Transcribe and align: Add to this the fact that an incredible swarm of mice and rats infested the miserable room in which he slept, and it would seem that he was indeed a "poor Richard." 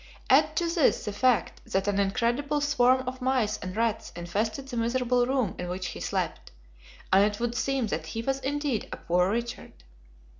Add 0.31 0.55
to 0.55 0.67
this 0.67 1.05
the 1.05 1.13
fact 1.13 1.61
that 1.67 1.87
an 1.87 1.99
incredible 1.99 2.59
swarm 2.59 3.07
of 3.07 3.21
mice 3.21 3.59
and 3.59 3.77
rats 3.77 4.11
infested 4.15 4.67
the 4.67 4.75
miserable 4.77 5.27
room 5.27 5.53
in 5.59 5.69
which 5.69 5.89
he 5.89 5.99
slept, 5.99 6.49
and 7.13 7.23
it 7.23 7.39
would 7.39 7.53
seem 7.53 7.85
that 7.85 8.07
he 8.07 8.23
was 8.23 8.39
indeed 8.39 8.89
a 8.91 8.97
"poor 8.97 9.29
Richard." 9.29 9.73